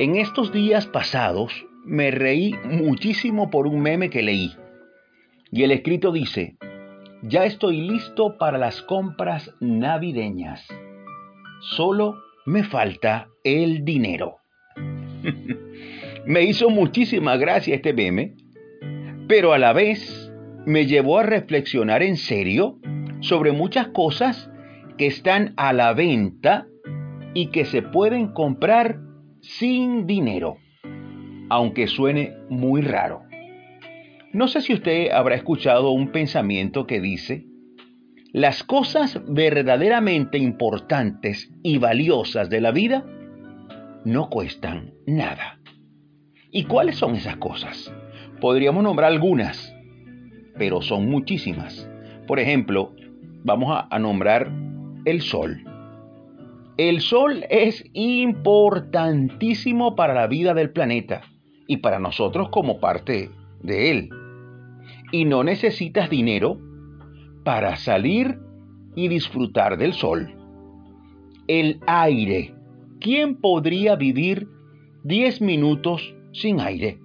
En 0.00 0.16
estos 0.16 0.50
días 0.50 0.88
pasados 0.88 1.66
me 1.84 2.10
reí 2.10 2.56
muchísimo 2.64 3.48
por 3.48 3.68
un 3.68 3.80
meme 3.80 4.10
que 4.10 4.24
leí. 4.24 4.52
Y 5.52 5.62
el 5.62 5.70
escrito 5.70 6.10
dice, 6.10 6.56
ya 7.22 7.44
estoy 7.44 7.80
listo 7.80 8.36
para 8.36 8.58
las 8.58 8.82
compras 8.82 9.54
navideñas. 9.60 10.66
Solo 11.60 12.16
me 12.44 12.64
falta 12.64 13.28
el 13.44 13.84
dinero. 13.84 14.38
me 16.26 16.42
hizo 16.42 16.70
muchísima 16.70 17.36
gracia 17.36 17.76
este 17.76 17.92
meme, 17.92 18.34
pero 19.28 19.52
a 19.52 19.58
la 19.58 19.72
vez 19.72 20.32
me 20.66 20.86
llevó 20.86 21.20
a 21.20 21.22
reflexionar 21.22 22.02
en 22.02 22.16
serio 22.16 22.80
sobre 23.20 23.52
muchas 23.52 23.86
cosas 23.88 24.50
que 24.98 25.06
están 25.06 25.54
a 25.56 25.72
la 25.72 25.92
venta 25.94 26.66
y 27.32 27.52
que 27.52 27.64
se 27.64 27.82
pueden 27.82 28.32
comprar 28.32 29.03
sin 29.44 30.06
dinero, 30.06 30.56
aunque 31.50 31.86
suene 31.86 32.34
muy 32.48 32.80
raro. 32.80 33.22
No 34.32 34.48
sé 34.48 34.60
si 34.62 34.74
usted 34.74 35.10
habrá 35.10 35.36
escuchado 35.36 35.90
un 35.90 36.08
pensamiento 36.08 36.86
que 36.86 37.00
dice, 37.00 37.46
las 38.32 38.64
cosas 38.64 39.20
verdaderamente 39.28 40.38
importantes 40.38 41.52
y 41.62 41.78
valiosas 41.78 42.50
de 42.50 42.60
la 42.60 42.72
vida 42.72 43.04
no 44.04 44.28
cuestan 44.28 44.94
nada. 45.06 45.60
¿Y 46.50 46.64
cuáles 46.64 46.96
son 46.96 47.14
esas 47.14 47.36
cosas? 47.36 47.92
Podríamos 48.40 48.82
nombrar 48.82 49.12
algunas, 49.12 49.74
pero 50.58 50.82
son 50.82 51.08
muchísimas. 51.08 51.88
Por 52.26 52.40
ejemplo, 52.40 52.94
vamos 53.44 53.84
a, 53.88 53.98
nombrar 53.98 54.50
el 55.04 55.20
sol. 55.20 55.62
El 56.76 57.02
sol 57.02 57.44
es 57.50 57.84
importantísimo 57.92 59.94
para 59.94 60.12
la 60.12 60.26
vida 60.26 60.54
del 60.54 60.70
planeta 60.70 61.22
y 61.68 61.76
para 61.76 62.00
nosotros 62.00 62.48
como 62.48 62.80
parte 62.80 63.30
de 63.62 63.90
él. 63.92 64.08
Y 65.12 65.24
no 65.24 65.44
necesitas 65.44 66.10
dinero 66.10 66.58
para 67.44 67.76
salir 67.76 68.40
y 68.96 69.06
disfrutar 69.06 69.78
del 69.78 69.92
sol. 69.92 70.34
El 71.46 71.78
aire. 71.86 72.56
¿Quién 73.00 73.40
podría 73.40 73.94
vivir 73.94 74.48
10 75.04 75.42
minutos 75.42 76.16
sin 76.32 76.58
aire? 76.58 76.98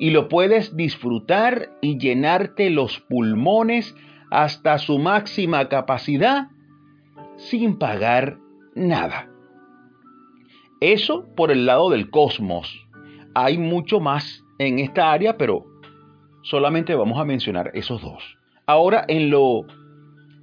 Y 0.00 0.10
lo 0.10 0.28
puedes 0.28 0.76
disfrutar 0.76 1.70
y 1.80 1.98
llenarte 1.98 2.70
los 2.70 2.98
pulmones 2.98 3.94
hasta 4.32 4.78
su 4.78 4.98
máxima 4.98 5.68
capacidad 5.68 6.48
sin 7.36 7.78
pagar 7.78 8.38
nada. 8.78 9.28
Eso 10.80 11.26
por 11.34 11.50
el 11.50 11.66
lado 11.66 11.90
del 11.90 12.10
cosmos. 12.10 12.86
Hay 13.34 13.58
mucho 13.58 14.00
más 14.00 14.44
en 14.58 14.78
esta 14.78 15.12
área, 15.12 15.36
pero 15.36 15.66
solamente 16.42 16.94
vamos 16.94 17.18
a 17.20 17.24
mencionar 17.24 17.70
esos 17.74 18.00
dos. 18.00 18.38
Ahora 18.66 19.04
en 19.08 19.30
lo 19.30 19.66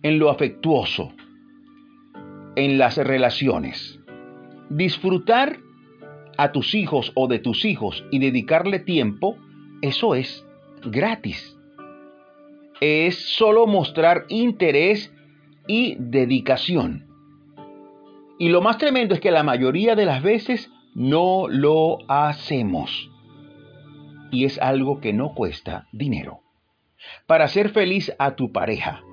en 0.06 0.20
lo 0.20 0.30
afectuoso, 0.30 1.14
en 2.56 2.78
las 2.78 2.98
relaciones. 2.98 4.00
Disfrutar 4.70 5.58
a 6.38 6.52
tus 6.52 6.76
hijos 6.76 7.12
o 7.16 7.28
de 7.28 7.40
tus 7.40 7.66
hijos 7.66 8.06
y 8.12 8.20
dedicarle 8.20 8.78
tiempo, 8.78 9.36
eso 9.82 10.14
es 10.14 10.46
gratis. 10.84 11.58
Es 12.82 13.18
solo 13.36 13.66
mostrar 13.66 14.26
interés 14.30 15.12
y 15.68 15.96
dedicación. 15.98 17.08
Y 18.38 18.50
lo 18.50 18.62
más 18.62 18.78
tremendo 18.78 19.14
es 19.14 19.22
que 19.22 19.32
la 19.32 19.44
mayoría 19.44 19.96
de 19.96 20.06
las 20.06 20.22
veces 20.22 20.70
no 20.94 21.48
lo 21.48 22.00
hacemos. 22.10 23.10
Y 24.32 24.46
es 24.46 24.60
algo 24.60 25.00
que 25.00 25.14
no 25.14 25.34
cuesta 25.34 25.88
dinero. 25.94 26.42
Para 27.28 27.48
ser 27.48 27.70
feliz 27.70 28.14
a 28.20 28.36
tu 28.36 28.52
pareja, 28.52 29.04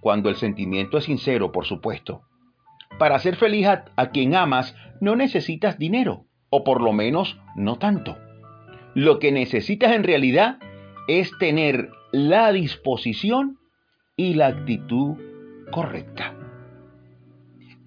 cuando 0.00 0.28
el 0.28 0.36
sentimiento 0.36 0.98
es 0.98 1.04
sincero, 1.04 1.52
por 1.52 1.66
supuesto. 1.66 2.22
Para 2.98 3.18
ser 3.18 3.36
feliz 3.36 3.66
a, 3.66 3.84
a 3.96 4.10
quien 4.10 4.34
amas 4.34 4.74
no 5.00 5.14
necesitas 5.14 5.78
dinero, 5.78 6.24
o 6.50 6.64
por 6.64 6.80
lo 6.80 6.92
menos 6.92 7.38
no 7.54 7.76
tanto. 7.76 8.16
Lo 8.94 9.18
que 9.18 9.30
necesitas 9.30 9.92
en 9.92 10.04
realidad 10.04 10.58
es 11.06 11.30
tener 11.38 11.90
la 12.12 12.50
disposición 12.52 13.58
y 14.16 14.34
la 14.34 14.46
actitud 14.46 15.16
correcta. 15.70 16.45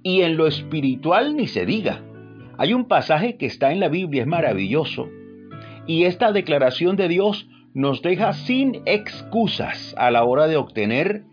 Y 0.03 0.21
en 0.21 0.37
lo 0.37 0.47
espiritual 0.47 1.35
ni 1.35 1.47
se 1.47 1.65
diga. 1.65 2.03
Hay 2.57 2.73
un 2.73 2.85
pasaje 2.85 3.37
que 3.37 3.45
está 3.45 3.71
en 3.71 3.79
la 3.79 3.89
Biblia, 3.89 4.23
es 4.23 4.27
maravilloso. 4.27 5.09
Y 5.87 6.03
esta 6.03 6.31
declaración 6.31 6.95
de 6.95 7.07
Dios 7.07 7.47
nos 7.73 8.01
deja 8.01 8.33
sin 8.33 8.81
excusas 8.85 9.95
a 9.97 10.11
la 10.11 10.23
hora 10.23 10.47
de 10.47 10.57
obtener 10.57 11.23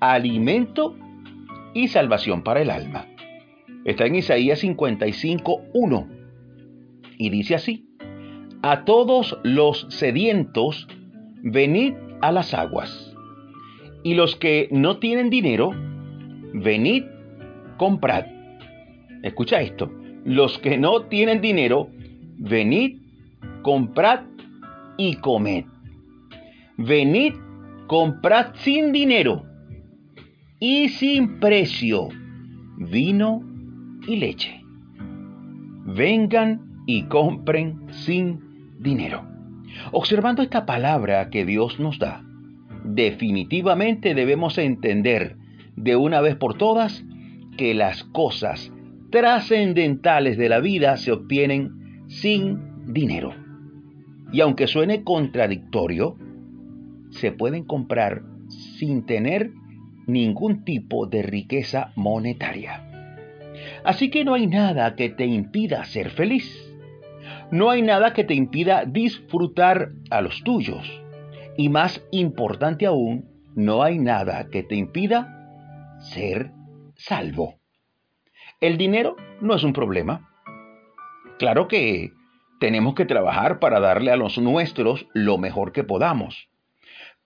alimento 0.00 0.96
y 1.74 1.88
salvación 1.88 2.42
para 2.42 2.62
el 2.62 2.70
alma. 2.70 3.06
Está 3.84 4.06
en 4.06 4.16
Isaías 4.16 4.60
55, 4.60 5.62
1. 5.74 6.08
Y 7.18 7.30
dice 7.30 7.54
así, 7.54 7.86
a 8.62 8.84
todos 8.84 9.38
los 9.42 9.86
sedientos, 9.90 10.88
venid 11.42 11.94
a 12.20 12.32
las 12.32 12.54
aguas. 12.54 13.14
Y 14.02 14.14
los 14.14 14.36
que 14.36 14.68
no 14.70 14.98
tienen 14.98 15.30
dinero, 15.30 15.70
venid, 16.52 17.04
comprad. 17.76 18.26
Escucha 19.22 19.60
esto. 19.60 19.90
Los 20.24 20.58
que 20.58 20.78
no 20.78 21.02
tienen 21.02 21.40
dinero, 21.40 21.88
venid, 22.38 22.98
comprad 23.62 24.20
y 24.96 25.16
comed. 25.16 25.64
Venid, 26.76 27.34
comprad 27.86 28.54
sin 28.56 28.92
dinero 28.92 29.44
y 30.58 30.88
sin 30.88 31.38
precio 31.38 32.08
vino 32.76 33.42
y 34.06 34.16
leche. 34.16 34.60
Vengan 35.84 36.82
y 36.86 37.04
compren 37.04 37.86
sin 37.90 38.40
dinero. 38.78 39.24
Observando 39.92 40.42
esta 40.42 40.66
palabra 40.66 41.30
que 41.30 41.44
Dios 41.44 41.78
nos 41.78 41.98
da, 41.98 42.24
definitivamente 42.84 44.14
debemos 44.14 44.58
entender 44.58 45.36
de 45.76 45.96
una 45.96 46.20
vez 46.20 46.36
por 46.36 46.54
todas 46.54 47.04
que 47.56 47.74
las 47.74 48.04
cosas 48.04 48.72
trascendentales 49.10 50.36
de 50.36 50.48
la 50.48 50.60
vida 50.60 50.96
se 50.96 51.12
obtienen 51.12 52.04
sin 52.08 52.92
dinero. 52.92 53.34
Y 54.32 54.40
aunque 54.40 54.66
suene 54.66 55.04
contradictorio, 55.04 56.16
se 57.10 57.32
pueden 57.32 57.64
comprar 57.64 58.22
sin 58.48 59.06
tener 59.06 59.52
ningún 60.06 60.64
tipo 60.64 61.06
de 61.06 61.22
riqueza 61.22 61.92
monetaria. 61.96 62.82
Así 63.84 64.10
que 64.10 64.24
no 64.24 64.34
hay 64.34 64.46
nada 64.46 64.94
que 64.94 65.08
te 65.08 65.26
impida 65.26 65.84
ser 65.84 66.10
feliz. 66.10 66.62
No 67.50 67.70
hay 67.70 67.82
nada 67.82 68.12
que 68.12 68.24
te 68.24 68.34
impida 68.34 68.84
disfrutar 68.84 69.92
a 70.10 70.20
los 70.20 70.42
tuyos. 70.42 71.02
Y 71.56 71.68
más 71.68 72.04
importante 72.10 72.86
aún, 72.86 73.24
no 73.54 73.82
hay 73.82 73.98
nada 73.98 74.48
que 74.50 74.62
te 74.62 74.76
impida 74.76 75.96
ser 76.00 76.50
salvo. 76.96 77.60
El 78.60 78.78
dinero 78.78 79.16
no 79.40 79.54
es 79.54 79.64
un 79.64 79.72
problema. 79.72 80.30
Claro 81.38 81.68
que 81.68 82.12
tenemos 82.60 82.94
que 82.94 83.04
trabajar 83.04 83.58
para 83.58 83.80
darle 83.80 84.10
a 84.10 84.16
los 84.16 84.38
nuestros 84.38 85.06
lo 85.12 85.38
mejor 85.38 85.72
que 85.72 85.84
podamos 85.84 86.48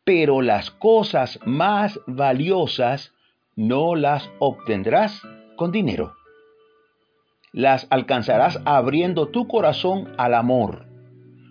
pero 0.04 0.42
las 0.42 0.70
cosas 0.70 1.38
más 1.44 2.00
valiosas 2.06 3.12
no 3.54 3.94
las 3.94 4.30
obtendrás 4.38 5.22
con 5.56 5.72
dinero. 5.72 6.14
Las 7.52 7.86
alcanzarás 7.90 8.60
abriendo 8.64 9.28
tu 9.28 9.46
corazón 9.46 10.08
al 10.16 10.34
amor. 10.34 10.86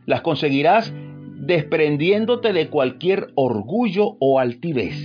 Las 0.05 0.21
conseguirás 0.21 0.93
desprendiéndote 1.37 2.53
de 2.53 2.69
cualquier 2.69 3.31
orgullo 3.35 4.17
o 4.19 4.39
altivez, 4.39 4.97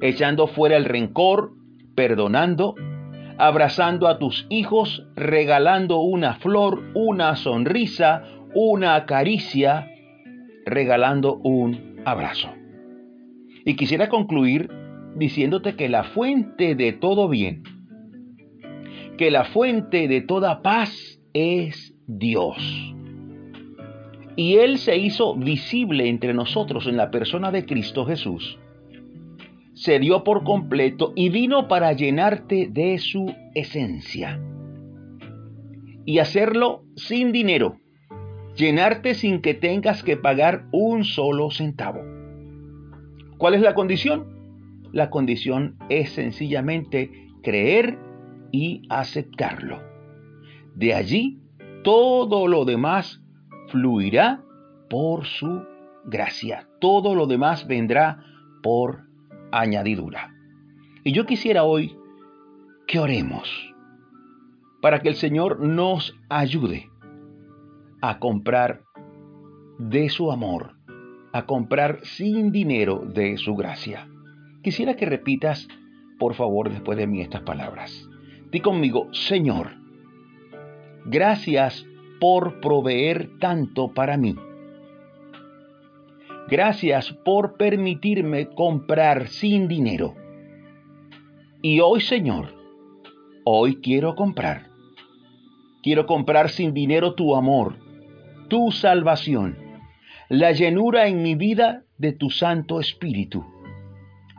echando 0.00 0.46
fuera 0.46 0.76
el 0.76 0.86
rencor, 0.86 1.52
perdonando, 1.94 2.74
abrazando 3.38 4.08
a 4.08 4.18
tus 4.18 4.46
hijos, 4.50 5.06
regalando 5.16 6.00
una 6.00 6.34
flor, 6.34 6.82
una 6.94 7.36
sonrisa, 7.36 8.24
una 8.54 9.06
caricia, 9.06 9.88
regalando 10.66 11.36
un 11.36 12.00
abrazo. 12.04 12.50
Y 13.64 13.76
quisiera 13.76 14.08
concluir 14.08 14.70
diciéndote 15.16 15.76
que 15.76 15.88
la 15.88 16.04
fuente 16.04 16.74
de 16.74 16.92
todo 16.92 17.28
bien, 17.28 17.62
que 19.18 19.30
la 19.30 19.44
fuente 19.44 20.08
de 20.08 20.20
toda 20.22 20.62
paz 20.62 21.20
es 21.32 21.94
Dios. 22.06 22.94
Y 24.36 24.56
Él 24.56 24.78
se 24.78 24.96
hizo 24.96 25.34
visible 25.36 26.08
entre 26.08 26.32
nosotros 26.32 26.86
en 26.86 26.96
la 26.96 27.10
persona 27.10 27.50
de 27.50 27.66
Cristo 27.66 28.06
Jesús. 28.06 28.58
Se 29.80 29.98
dio 29.98 30.24
por 30.24 30.44
completo 30.44 31.14
y 31.16 31.30
vino 31.30 31.66
para 31.66 31.94
llenarte 31.94 32.68
de 32.70 32.98
su 32.98 33.34
esencia. 33.54 34.38
y 36.04 36.18
hacerlo 36.18 36.82
sin 36.96 37.32
dinero. 37.32 37.78
Llenarte 38.56 39.14
sin 39.14 39.40
que 39.40 39.54
tengas 39.54 40.02
que 40.02 40.18
pagar 40.18 40.66
un 40.70 41.04
solo 41.04 41.50
centavo. 41.50 42.00
¿Cuál 43.38 43.54
es 43.54 43.62
la 43.62 43.74
condición? 43.74 44.26
La 44.92 45.08
condición 45.08 45.78
es 45.88 46.10
sencillamente 46.10 47.28
creer 47.42 47.98
y 48.52 48.82
aceptarlo. 48.90 49.80
De 50.74 50.92
allí 50.92 51.38
todo 51.84 52.48
lo 52.48 52.66
demás 52.66 53.22
fluirá 53.68 54.42
por 54.90 55.24
su 55.24 55.62
gracia. 56.04 56.68
Todo 56.80 57.14
lo 57.14 57.26
demás 57.26 57.66
vendrá 57.66 58.24
por 58.62 59.09
añadidura. 59.52 60.34
Y 61.04 61.12
yo 61.12 61.26
quisiera 61.26 61.64
hoy 61.64 61.96
que 62.86 62.98
oremos 62.98 63.48
para 64.80 65.00
que 65.00 65.08
el 65.08 65.14
Señor 65.14 65.60
nos 65.60 66.16
ayude 66.28 66.90
a 68.00 68.18
comprar 68.18 68.82
de 69.78 70.08
su 70.08 70.30
amor, 70.32 70.74
a 71.32 71.46
comprar 71.46 72.00
sin 72.02 72.50
dinero 72.52 73.04
de 73.06 73.36
su 73.36 73.54
gracia. 73.54 74.08
Quisiera 74.62 74.96
que 74.96 75.06
repitas, 75.06 75.68
por 76.18 76.34
favor, 76.34 76.70
después 76.70 76.98
de 76.98 77.06
mí 77.06 77.20
estas 77.20 77.42
palabras. 77.42 78.08
Di 78.50 78.60
conmigo, 78.60 79.08
Señor, 79.12 79.70
gracias 81.06 81.86
por 82.20 82.60
proveer 82.60 83.38
tanto 83.38 83.92
para 83.92 84.16
mí. 84.16 84.36
Gracias 86.50 87.12
por 87.24 87.56
permitirme 87.56 88.48
comprar 88.48 89.28
sin 89.28 89.68
dinero. 89.68 90.16
Y 91.62 91.78
hoy, 91.78 92.00
Señor, 92.00 92.52
hoy 93.44 93.76
quiero 93.76 94.16
comprar. 94.16 94.66
Quiero 95.80 96.06
comprar 96.06 96.50
sin 96.50 96.74
dinero 96.74 97.14
tu 97.14 97.36
amor, 97.36 97.76
tu 98.48 98.72
salvación, 98.72 99.56
la 100.28 100.50
llenura 100.50 101.06
en 101.06 101.22
mi 101.22 101.36
vida 101.36 101.84
de 101.98 102.12
tu 102.12 102.30
Santo 102.30 102.80
Espíritu. 102.80 103.44